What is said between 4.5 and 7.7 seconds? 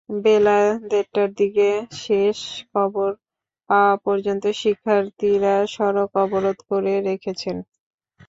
শিক্ষার্থীরা সড়ক অবরোধ করে রেখেছেন।